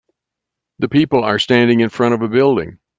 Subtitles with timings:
[0.79, 2.79] The people are standing in front of a building.